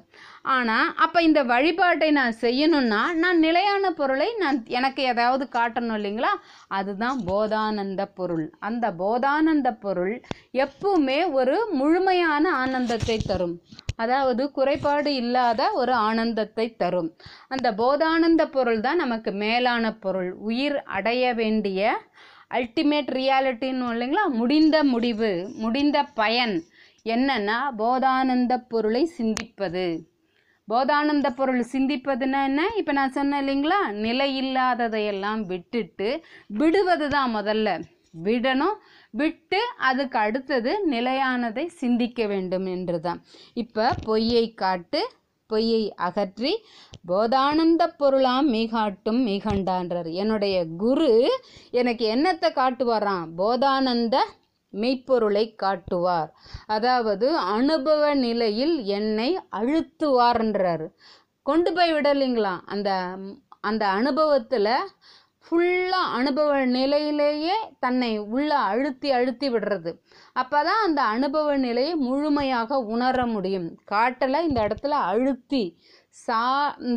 ஆனால் 0.56 0.88
அப்போ 1.04 1.18
இந்த 1.28 1.40
வழிபாட்டை 1.52 2.10
நான் 2.20 2.34
செய்யணும்னா 2.44 3.02
நான் 3.24 3.38
நிலையான 3.46 3.92
பொருளை 4.00 4.28
நான் 4.42 4.58
எனக்கு 4.78 5.02
ஏதாவது 5.12 5.44
காட்டணும் 5.56 5.96
இல்லைங்களா? 5.98 6.32
அதுதான் 6.78 7.18
போதானந்த 7.30 8.04
பொருள். 8.20 8.46
அந்த 8.68 8.86
போதானந்த 9.02 9.68
பொருள் 9.86 10.14
எப்பவுமே 10.64 11.18
ஒரு 11.30 11.56
முழுமையான 11.80 12.44
ஆனந்தத்தை 12.62 13.16
தரும். 13.30 13.56
அதாவது 13.96 14.42
குறைபாடு 14.50 15.10
இல்லாத 15.14 15.62
ஒரு 15.72 15.92
ஆனந்தத்தை 16.08 16.66
தரும். 16.76 17.10
அந்த 17.48 17.68
போதானந்த 17.72 18.44
பொருள் 18.56 18.80
தான் 18.80 19.02
நமக்கு 19.04 19.32
மேலான 19.44 19.92
பொருள். 20.04 20.30
உயிர் 20.48 20.78
அடைய 20.96 21.34
வேண்டிய 21.34 21.80
அல்டிமேட் 22.50 23.10
ரியாலிட்டின்னு 23.18 23.86
இல்லைங்களா? 23.94 24.24
முடிந்த 24.40 24.76
முடிவு 24.84 25.30
முடிந்த 25.62 25.98
பயன் 26.20 26.56
என்னன்னா 27.06 27.58
போதானந்த 27.78 28.52
பொருளை 28.72 29.02
சிந்திப்பது. 29.18 29.86
போதானந்த 30.68 31.28
பொருள் 31.38 31.62
சிந்திப்பதுன்னா 31.72 32.42
என்ன? 32.50 32.62
இப்போ 32.76 32.92
நான் 32.92 33.16
சொன்னேன் 33.16 33.42
இல்லைங்களா? 33.42 33.80
நிலை 34.04 34.28
இல்லாததையெல்லாம் 34.42 35.42
விட்டுட்டு 35.50 36.08
விடுவது 36.60 37.08
தான் 37.16 37.34
முதல்ல. 37.36 37.68
விடணும் 38.24 38.76
விட்டு 39.14 39.60
அதுக்கு 39.88 40.18
அடுத்தது 40.18 40.72
நிலையானதை 40.90 41.64
சிந்திக்க 41.80 42.26
வேண்டும் 42.26 42.66
என்று 42.66 42.98
தான் 43.00 43.20
இப்போ 43.54 43.84
பொய்யை 44.04 44.46
காட்டு 44.54 45.02
பொய்யை 45.50 45.82
அகற்றி 45.98 46.52
போதானந்த 47.08 47.82
பொருளாம் 47.96 48.48
மீகாட்டும் 48.52 49.20
மீகண்டான்றார் 49.26 50.08
என்னுடைய 50.12 50.56
குரு 50.76 51.10
எனக்கு 51.72 52.04
என்னத்தை 52.14 52.50
காட்டுவாராம்? 52.52 53.26
போதானந்த 53.36 54.16
மெய்ப்பொருளை 54.74 55.44
காட்டுவார். 55.54 56.30
அதாவது 56.66 57.26
அனுபவ 57.56 58.02
நிலையில் 58.24 58.74
என்னை 58.96 59.28
அழுத்துவார்ன்றார். 59.58 60.86
கொண்டு 61.46 61.70
போய் 61.72 61.94
விடலைங்களா? 61.94 62.54
அந்த 62.66 62.90
அந்த 63.60 63.84
அனுபவத்தில் 63.90 64.72
ஃபுல்லாக 65.54 66.14
அனுபவ 66.18 66.52
நிலையிலேயே 66.76 67.56
தன்னை 67.84 68.08
உள்ள 68.34 68.50
அழுத்தி 68.70 69.08
அழுத்தி 69.16 69.48
விடுறது. 69.54 69.90
அப்போ 70.40 70.58
தான் 70.68 70.80
அந்த 70.86 71.00
அனுபவ 71.14 71.48
நிலையை 71.64 71.92
முழுமையாக 72.06 72.78
உணர 72.94 73.26
முடியும். 73.34 73.68
காட்டலை 73.92 74.38
இந்த 74.48 74.58
இடத்துல 74.66 74.94
அழுத்தி 75.10 75.62
சா 76.24 76.40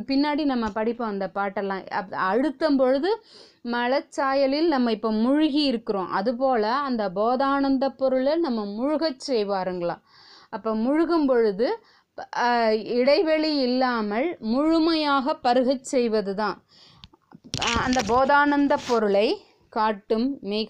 பின்னாடி 0.09 0.43
நம்ம 0.53 0.65
படிப்போம் 0.77 1.13
அந்த 1.13 1.27
பாட்டெல்லாம். 1.37 1.83
அப் 1.99 2.15
அழுத்தும் 2.29 2.79
பொழுது 2.81 3.11
மலச்சாயலில் 3.75 4.69
நம்ம 4.75 4.91
இப்போ 4.97 5.11
முழுகி 5.25 5.61
இருக்கிறோம். 5.71 6.09
அதுபோல் 6.19 6.69
அந்த 6.87 7.05
போதானந்த 7.19 7.87
பொருளை 8.01 8.35
நம்ம 8.47 8.65
முழுகச் 8.79 9.25
செய்வாருங்களா 9.29 9.97
அப்போ 10.55 10.71
முழுகும் 10.85 11.29
பொழுது 11.31 11.69
இடைவெளி 12.99 13.51
இல்லாமல் 13.67 14.27
முழுமையாக 14.53 15.35
பருகச் 15.45 15.89
செய்வது 15.93 16.33
தான் 16.41 16.57
அந்த 17.57 17.99
போதானந்த 18.07 18.73
பொருளை 18.87 19.27
காட்டும் 19.69 20.27
மெய் 20.41 20.67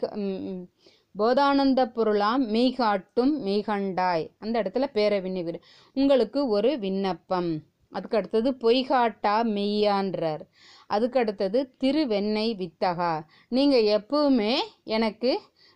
போதானந்த 1.16 1.82
பொருளாம் 1.92 2.44
மெய் 2.46 2.74
காட்டும் 2.74 3.34
மெய்கண்டாய் 3.46 4.26
அந்த 4.40 4.56
இடத்துல 4.62 4.88
பேரவினை 4.94 5.44
விரு 5.44 5.60
உங்களுக்கு 5.96 6.40
ஒரு 6.48 6.72
விண்ணப்பம். 6.80 7.50
அதுக்கு 7.92 8.18
அடுத்தது 8.18 8.50
பொய்காட்டா 8.64 9.36
மெய்யான்றார். 9.56 10.44
அதுக்கு 10.90 11.20
அடுத்தது 11.20 11.60
திருவெண்ணெய் 11.78 12.54
வித்தகா. 12.62 13.14
நீங்கள் 13.50 13.90
எப்பவுமே 13.98 14.54
எனக்கு 14.84 15.32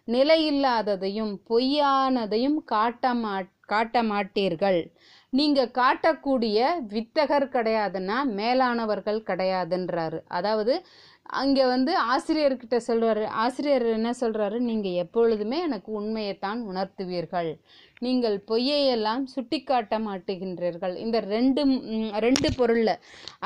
நிலையில்லாததையும் 0.08 1.34
பொய்யானதையும் 1.50 2.60
காட்ட 2.66 3.14
மாட் 3.14 3.52
காட்ட 3.66 4.04
மாட்டீர்கள் 4.04 4.80
நீங்கள் 5.40 5.76
காட்டக்கூடிய 5.78 6.58
வித்தகர் 6.94 7.46
கிடையாதுன்னா 7.54 8.18
மேலானவர்கள் 8.40 9.20
கிடையாதுன்றாரு. 9.30 10.20
அதாவது 10.38 10.74
அங்கே 11.42 11.66
வந்து 11.74 11.92
ஆசிரியர்கிட்ட 12.14 12.78
சொல்கிறாரு 12.88 13.24
ஆசிரியர் 13.44 13.86
என்ன 13.98 14.10
சொல்கிறாரு 14.22 14.58
நீங்கள் 14.70 14.98
எப்பொழுதுமே 15.04 15.58
எனக்கு 15.68 15.90
உண்மையைத்தான் 16.00 16.60
உணர்த்துவீர்கள். 16.72 17.52
நீங்கள் 18.06 18.36
பொய்யையெல்லாம் 18.50 19.24
சுட்டி 19.34 19.60
காட்ட 19.64 20.00
மாட்டுகின்றீர்கள். 20.08 20.96
இந்த 21.06 21.18
ரெண்டு 21.34 21.64
ரெண்டு 22.26 22.50
பொருளில் 22.60 22.96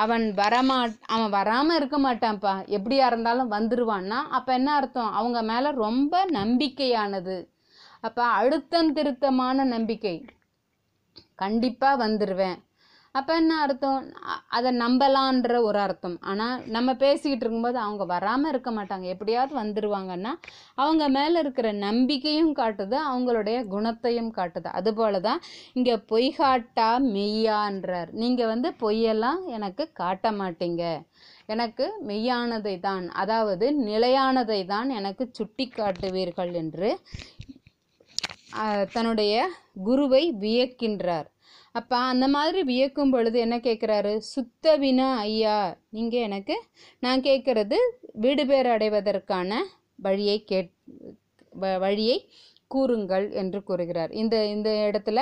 அவன் 0.04 0.26
வரமா 0.42 0.80
அவன் 1.16 1.32
வராமல் 1.40 1.78
இருக்க 1.80 2.00
மாட்டான்ப்பா. 2.08 2.56
எப்படியா 2.78 3.08
இருந்தாலும் 3.12 3.54
வந்துடுவான்னா 3.58 4.22
அப்போ 4.40 4.54
என்ன 4.60 4.72
அர்த்தம்? 4.80 5.12
அவங்க 5.20 5.42
மேலே 5.52 5.72
ரொம்ப 5.86 6.26
நம்பிக்கையானது. 6.40 7.38
அப்போ 8.08 8.24
அழுத்தம் 8.40 8.94
திருத்தமான 8.98 9.66
நம்பிக்கை. 9.76 10.16
கண்டிப்பாக 11.40 12.02
வந்துடுவேன் 12.06 12.58
அப்போ 13.16 13.34
என்ன 13.40 13.54
அர்த்தம்? 13.64 14.00
அதை 14.58 14.70
நம்பலான்ற 14.82 15.58
ஒரு 15.68 15.80
அர்த்தம். 15.84 16.16
ஆனால் 16.30 16.64
நம்ம 16.76 16.90
பேசிக்கிட்டு 17.04 17.44
இருக்கும்போது 17.46 17.78
அவங்க 17.84 18.04
வராமல் 18.06 18.52
இருக்க 18.54 18.70
மாட்டாங்க. 18.78 19.06
எப்படியாவது 19.14 19.54
வந்துடுவாங்கன்னா 19.62 20.32
அவங்க 20.84 21.06
மேலே 21.18 21.38
இருக்கிற 21.44 21.70
நம்பிக்கையும் 21.86 22.52
காட்டுது 22.60 22.98
அவங்களுடைய 23.12 23.60
குணத்தையும் 23.74 24.32
காட்டுது. 24.40 24.70
அதுபோல 24.80 25.22
தான் 25.30 25.42
இங்கே 25.78 25.96
பொய் 26.12 26.30
காட்டா 26.40 26.90
மெய்யான்றார். 27.16 28.12
நீங்கள் 28.24 28.52
வந்து 28.54 28.72
பொய்யெல்லாம் 28.84 29.42
எனக்கு 29.58 29.86
காட்ட 30.02 30.32
மாட்டீங்க. 30.42 30.84
எனக்கு 31.54 31.88
மெய்யானதை 32.10 32.76
தான் 32.90 33.08
அதாவது 33.24 33.66
நிலையானதை 33.90 34.62
தான் 34.76 34.90
எனக்கு 35.00 35.24
சுட்டி 35.40 35.68
காட்டுவீர்கள் 35.80 36.54
என்று 36.64 36.92
தன்னுடைய 38.94 39.50
குருவை 39.84 40.34
வியக்கின்றார். 40.40 41.28
அப்போ 41.72 41.98
அந்த 41.98 42.28
மாதிரி 42.28 42.64
வியக்கும் 42.64 43.10
பொழுது 43.10 43.40
என்ன 43.40 43.58
கேட்குறாரு 43.58 44.18
சுத்த 44.18 44.76
வினா 44.76 45.18
ஐயா 45.18 45.58
நீங்கள் 45.90 46.20
எனக்கு 46.20 46.64
நான் 47.00 47.22
கேட்குறது 47.22 47.76
வீடு 48.14 48.46
பேர் 48.46 48.68
அடைவதற்கான 48.68 49.52
வழியை 49.96 50.44
கேட் 50.44 50.72
வ- 51.62 51.80
வழியை 51.80 52.30
கூறுங்கள் 52.68 53.32
என்று 53.32 53.64
கூறுகிறார். 53.64 54.12
இந்த 54.12 54.46
இந்த 54.46 54.92
இடத்துல 54.92 55.20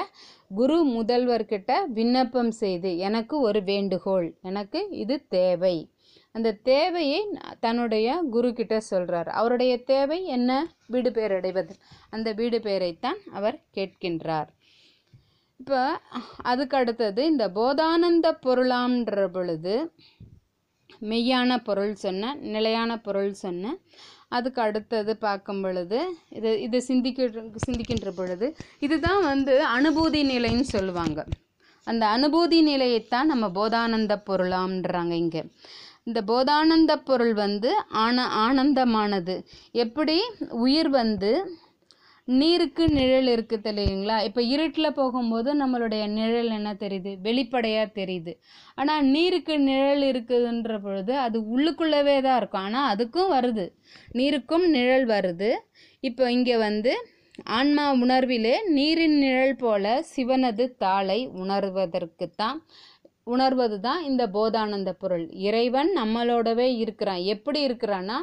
குரு 0.56 0.88
முதல்வர்கிட்ட 0.88 1.72
விண்ணப்பம் 1.88 2.52
செய்து 2.52 2.98
எனக்கு 2.98 3.40
ஒரு 3.40 3.64
வேண்டுகோள் 3.64 4.36
எனக்கு 4.42 4.90
இது 4.90 5.28
தேவை 5.28 5.76
அந்த 6.36 6.56
தேவையை 6.72 7.20
தன்னுடைய 7.66 8.08
குரு 8.36 8.50
கிட்ட 8.60 8.76
சொல்கிறார் 8.92 9.30
அவருடைய 9.40 9.74
தேவை 9.92 10.20
என்ன? 10.38 10.52
வீடு 10.94 11.10
பேர் 11.18 11.36
அடைவது 11.38 11.74
அந்த 12.16 12.30
வீடு 12.40 12.60
பெயரைத்தான் 12.68 13.20
அவர் 13.38 13.58
கேட்கின்றார். 13.78 14.50
இப்போ 15.60 15.82
அதுக்கு 16.52 16.76
அடுத்தது 16.80 17.22
இந்த 17.32 17.46
போதானந்த 17.60 18.28
பொருளாம்ன்ற 18.46 19.28
பொழுது 19.36 19.76
மெய்யான 21.12 21.52
பொருள் 21.68 21.94
சொன்ன 22.04 22.34
நிலையான 22.56 22.92
பொருள் 23.06 23.32
சொன்ன 23.44 23.74
அதுக்கு 24.38 24.60
அடுத்தது 24.66 25.12
பார்க்கும் 25.24 25.62
பொழுது 25.64 26.00
இது 26.38 26.52
இது 26.66 26.78
சிந்திக்க 26.90 27.46
சிந்திக்கின்ற 27.66 28.12
பொழுது 28.20 28.48
இதுதான் 28.86 29.22
வந்து 29.32 29.56
அனுபூதி 29.78 30.22
நிலைன்னு 30.34 30.66
சொல்லுவாங்க. 30.76 31.20
அந்த 31.88 32.04
அனுபூதி 32.18 32.60
நிலையைத்தான் 32.72 33.30
நம்ம 33.32 33.46
போதானந்த 33.58 34.14
பொருளாம்ன்றாங்க 34.30 35.14
இங்கே. 35.24 35.42
இந்த 36.08 36.20
போதானந்த 36.30 36.94
பொருள் 37.10 37.34
வந்து 37.44 37.70
ஆன 38.04 38.26
ஆனந்தமானது. 38.46 39.36
எப்படி? 39.84 40.18
உயிர் 40.66 40.90
வந்து 41.02 41.32
நீருக்கு 42.28 42.84
நிழல் 42.98 43.30
இருக்குது 43.36 43.70
இல்லைங்களா 43.72 44.18
இப்போ 44.28 44.42
இருட்டில் 44.54 44.98
போகும்போது 45.00 45.50
நம்மளுடைய 45.62 46.04
நிழல் 46.18 46.52
என்ன 46.58 46.70
தெரியுது? 46.84 47.12
வெளிப்படையாக 47.22 47.88
தெரியுது. 48.00 48.34
ஆனால் 48.76 49.08
நீருக்கு 49.16 49.56
நிழல் 49.70 50.04
இருக்குதுன்ற 50.12 50.78
பொழுது 50.86 51.14
அது 51.26 51.40
உள்ளுக்குள்ளவே 51.56 52.16
தான் 52.28 52.38
இருக்கும். 52.42 52.66
ஆனால் 52.68 52.90
அதுக்கும் 52.94 53.34
வருது. 53.36 53.66
நீருக்கும் 54.12 54.66
நிழல் 54.78 55.06
வருது. 55.06 55.52
இப்போ 56.04 56.32
இங்கே 56.32 56.58
வந்து 56.68 56.94
ஆன்மா 57.58 57.86
உணர்விலே 57.96 58.56
நீரின் 58.78 59.18
நிழல் 59.18 59.56
போல 59.56 59.94
சிவனது 60.14 60.66
தாளை 60.84 61.20
உணர்வதற்குத்தான் 61.44 62.60
உணர்வது 63.28 63.78
தான் 63.80 64.02
இந்த 64.10 64.24
போதானந்த 64.36 64.92
பொருள். 65.02 65.26
இறைவன் 65.48 65.90
நம்மளோடவே 66.00 66.68
இருக்கிறான். 66.84 67.22
எப்படி 67.36 67.60
இருக்கிறான்னா 67.68 68.18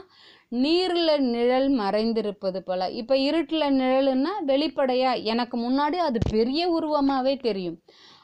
நீரில் 0.64 1.14
நிழல் 1.34 1.68
மறைந்திருப்பது 1.80 2.60
போல. 2.68 2.88
இப்போ 3.00 3.14
இருட்டில் 3.28 3.76
நிழலுன்னா 3.80 4.32
வெளிப்படையாக 4.52 5.22
எனக்கு 5.32 5.56
முன்னாடி 5.66 5.98
அது 6.08 6.20
பெரிய 6.30 6.62
உருவமாகவே 6.78 7.34
தெரியும். 7.48 7.78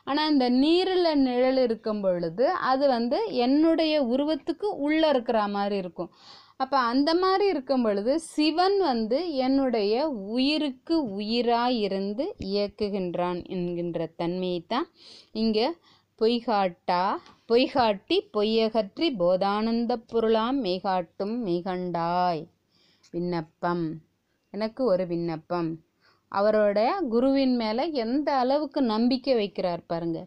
ஆனால் 0.04 0.30
இந்த 0.32 0.46
நீரில் 0.62 1.22
நிழல் 1.28 1.60
இருக்கும் 1.66 2.02
பொழுது 2.04 2.46
அது 2.70 2.84
வந்து 2.88 3.18
என்னுடைய 3.46 3.94
உருவத்துக்கு 4.12 4.68
உள்ளே 4.86 5.08
இருக்கிற 5.14 5.38
மாதிரி 5.54 5.76
இருக்கும். 5.84 6.10
அப்போ 6.62 6.76
அந்த 6.90 7.10
மாதிரி 7.14 7.46
இருக்கும் 7.52 7.82
பொழுது 7.86 8.12
சிவன் 8.34 8.76
வந்து 8.90 9.18
என்னுடைய 9.46 9.94
உயிருக்கு 10.36 10.96
உயிராக 11.18 11.72
இருந்து 11.86 12.24
இயக்குகின்றான் 12.52 13.40
என்கின்ற 13.54 14.06
தன்மையை 14.20 14.60
தான் 14.68 14.86
இங்கே 15.42 15.66
பொய்காட்டா? 16.18 17.00
பொய்காட்டி 17.48 18.16
பொய்யகற்றி 18.32 19.06
போதானந்தப் 19.18 20.04
பொருளாம் 20.06 20.64
மெய்காட்டும் 20.64 21.34
மெய்கண்டாய். 21.46 22.40
விண்ணப்பம். 23.10 23.82
எனக்கு 24.52 24.84
ஒரு 24.84 25.06
விண்ணப்பம். 25.06 25.68
அவரோட 26.32 26.78
குருவின் 27.08 27.56
மேலே 27.56 27.92
எந்த 28.04 28.36
அளவுக்கு 28.36 28.82
நம்பிக்கை 28.82 29.34
வைக்கிறார் 29.34 29.82
பாருங்க. 29.86 30.18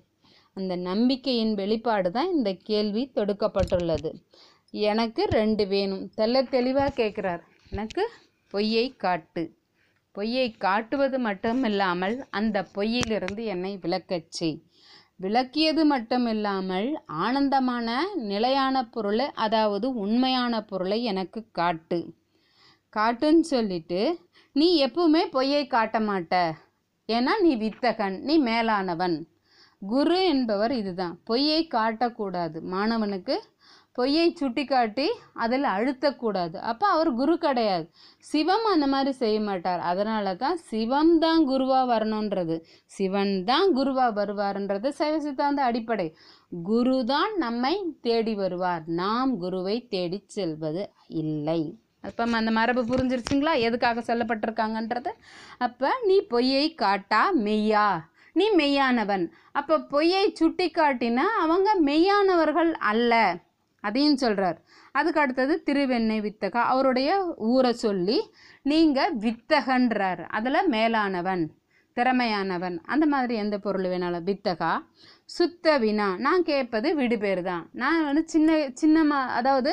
அந்த 0.57 0.75
நம்பிக்கையின் 0.89 1.53
வெளிப்பாடு 1.53 2.11
தான் 2.11 2.31
இந்த 2.31 2.53
கேள்வி 2.63 3.11
தொடுக்கப்பட்டுள்ளது. 3.15 4.11
எனக்கு 4.73 5.23
ரெண்டு 5.29 5.67
வேணும். 5.67 6.11
தெல்ல 6.17 6.47
தெளிவாக 6.49 7.03
கேட்குறார் 7.03 7.43
எனக்கு 7.69 8.05
பொய்யை 8.53 8.95
காட்டு. 8.95 9.43
பொய்யை 10.15 10.51
காட்டுவது 10.57 11.17
மட்டுமில்லாமல் 11.19 12.15
அந்த 12.29 12.67
பொய்யிலிருந்து 12.75 13.43
என்னை 13.45 13.77
விளக்கச் 13.77 14.31
செய். 14.31 14.57
விளக்கியது 15.19 15.83
மட்டுமில்லாமல் 15.95 16.87
ஆனந்தமான 17.05 17.87
நிலையான 18.13 18.85
பொருளை 18.85 19.27
அதாவது 19.35 19.87
உண்மையான 19.93 20.61
பொருளை 20.63 21.03
எனக்கு 21.03 21.45
காட்டு. 21.51 21.99
காட்டுன்னு 22.93 23.39
சொல்லிட்டு 23.39 24.01
நீ 24.55 24.85
எப்பவுமே 24.85 25.25
பொய்யை 25.31 25.67
காட்ட 25.67 25.99
மாட்ட. 25.99 26.35
ஏன்னா 27.09 27.33
நீ 27.39 27.51
வித்தகன் 27.55 28.19
நீ 28.19 28.39
மேலானவன். 28.39 29.17
குரு 29.81 30.27
என்பவர் 30.27 30.71
இதுதான். 30.71 31.19
பொய்யை 31.23 31.67
காட்டக்கூடாது. 31.67 32.59
மாணவனுக்கு 32.71 33.35
பொய்யை 33.97 34.25
சுட்டிக்காட்டி 34.39 35.05
அதில் 35.43 35.65
அழுத்தக்கூடாது. 35.75 36.57
அப்போ 36.71 36.85
அவர் 36.87 37.09
குரு 37.13 37.33
கிடையாது. 37.45 37.85
சிவம் 38.25 38.67
அந்த 38.73 38.87
மாதிரி 38.87 39.11
செய்ய 39.21 39.37
மாட்டார். 39.47 39.81
அதனால 39.91 40.33
தான் 40.43 40.57
சிவம் 40.69 41.13
தான் 41.23 41.41
குருவாக 41.51 41.85
வரணுன்றது. 41.93 42.55
சிவன் 42.97 43.33
தான் 43.49 43.67
குருவாக 43.77 44.11
வருவார்ன்றது 44.19 44.89
சைவ 44.99 45.15
சித்தாந்த 45.25 45.63
அடிப்படை. 45.69 46.07
குரு 46.69 47.05
தான் 47.13 47.33
நம்மை 47.37 47.73
தேடி 48.07 48.35
வருவார். 48.35 48.83
நாம் 49.01 49.33
குருவை 49.37 49.75
தேடி 49.95 50.19
செல்வது 50.37 50.85
இல்லை. 51.23 51.61
அப்போ 52.07 52.23
அந்த 52.39 52.51
மரபு 52.59 52.81
புரிஞ்சிருச்சுங்களா? 52.91 53.53
எதுக்காக 53.67 54.03
சொல்லப்பட்டிருக்காங்கன்றது? 54.09 55.11
அப்போ 55.67 55.89
நீ 56.07 56.17
பொய்யை 56.33 56.65
காட்டா 56.83 57.21
மெய்யா? 57.47 57.87
நீ 58.35 58.45
மெய்யானவன். 58.61 59.25
அப்போ 59.51 59.75
பொய்யை 59.93 60.25
சுட்டி 60.39 60.67
காட்டினா 60.79 61.27
அவங்க 61.43 61.69
மெய்யானவர்கள் 61.89 62.71
அல்ல. 62.91 63.13
அதையும் 63.81 64.19
சொல்கிறார் 64.23 64.57
அதுக்கு 64.91 65.21
அடுத்தது 65.21 65.53
திருவெண்ணை 65.63 66.17
வித்தகா. 66.21 66.61
அவருடைய 66.73 67.09
ஊரை 67.51 67.73
சொல்லி 67.85 68.17
நீங்கள் 68.71 69.15
வித்தகன்றார். 69.25 70.23
அதில் 70.37 70.69
மேலானவன் 70.69 71.45
திறமையானவன். 71.97 72.75
அந்த 72.85 73.05
மாதிரி 73.05 73.33
எந்த 73.35 73.55
பொருள் 73.59 73.87
வேணாலும். 73.91 74.27
வித்தகா 74.29 74.71
சுத்த 75.29 75.77
வினா. 75.77 76.07
நான் 76.25 76.43
கேட்பது 76.43 76.89
விடுபேர் 76.99 77.41
தான். 77.41 77.63
நான் 77.73 78.05
வந்து 78.05 78.23
சின்ன 78.27 78.57
சின்னமா 78.81 79.19
அதாவது 79.39 79.71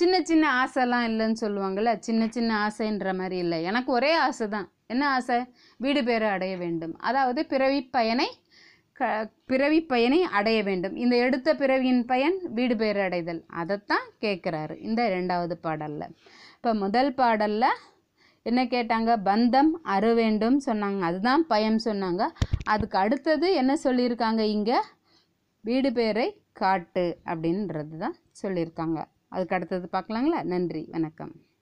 சின்ன 0.00 0.14
சின்ன 0.22 0.44
ஆசைலாம் 0.62 1.06
இல்லைன்னு 1.10 1.38
சொல்லுவாங்கள்ல 1.40 1.90
சின்ன 1.98 2.22
சின்ன 2.30 2.50
ஆசைன்ற 2.66 3.10
மாதிரி 3.14 3.36
இல்லை. 3.36 3.58
எனக்கு 3.62 3.90
ஒரே 3.92 4.12
ஆசை 4.26 4.46
தான் 4.48 4.68
என்ன 4.86 5.04
ஆசை? 5.08 5.36
வீடு 5.76 6.00
பேரை 6.04 6.28
அடைய 6.28 6.54
வேண்டும். 6.56 6.94
அதாவது 6.98 7.40
பிறவி 7.46 7.80
பயனை 7.96 8.28
க 8.92 9.30
பிறவி 9.46 9.82
பயனை 9.82 10.22
அடைய 10.22 10.62
வேண்டும். 10.62 10.96
இந்த 10.96 11.16
எடுத்த 11.16 11.54
பிறவியின் 11.54 12.04
பயன் 12.04 12.40
வீடு 12.52 12.76
பெயர் 12.76 12.96
அடைதல். 12.96 13.44
அதைத்தான் 13.46 14.06
கேட்குறாரு. 14.20 14.80
இந்த 14.80 15.08
ரெண்டாவது 15.08 15.52
பாடலில். 15.52 16.14
இப்போ 16.56 16.74
முதல் 16.74 17.14
பாடலில் 17.14 17.78
என்ன 18.42 18.64
கேட்டாங்க? 18.64 19.16
பந்தம் 19.24 19.70
அற 19.82 20.14
வேண்டும் 20.14 20.60
சொன்னாங்க. 20.66 21.00
அதுதான் 21.00 21.46
பயம் 21.46 21.78
சொன்னாங்க. 21.84 22.28
அதுக்கு 22.64 22.98
அடுத்தது 22.98 23.54
என்ன 23.54 23.76
சொல்லியிருக்காங்க 23.84 24.38
இங்கே? 24.38 24.80
வீடு 25.60 25.92
பேரை 25.92 26.42
காட்டு 26.52 27.18
அப்படின்றது 27.24 27.96
தான் 27.96 28.16
சொல்லியிருக்காங்க. 28.42 29.04
அதுக்கு 29.28 29.54
அடுத்தது 29.54 29.88
பார்க்கலாங்களா? 29.92 30.42
நன்றி. 30.42 30.88
வணக்கம். 30.90 31.42